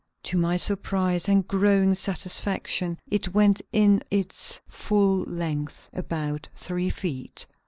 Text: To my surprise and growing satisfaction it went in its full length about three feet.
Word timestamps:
To 0.23 0.35
my 0.35 0.57
surprise 0.57 1.27
and 1.29 1.47
growing 1.47 1.93
satisfaction 1.93 2.97
it 3.11 3.35
went 3.35 3.61
in 3.71 4.01
its 4.09 4.59
full 4.67 5.19
length 5.25 5.89
about 5.93 6.49
three 6.55 6.89
feet. 6.89 7.45